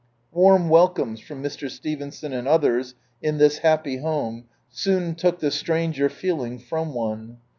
Warm 0.31 0.67
welcomes 0.69 1.21
fiono 1.21 1.41
Mr. 1.45 1.69
Stevenson 1.69 2.33
and 2.33 2.47
others, 2.47 2.95
in 3.21 3.37
this 3.37 3.59
happy 3.59 3.97
home, 3.97 4.45
soon 4.67 5.13
took 5.13 5.37
the 5.37 5.51
stranger 5.51 6.09
feeling 6.09 6.57
from 6.57 6.95
one. 6.95 7.37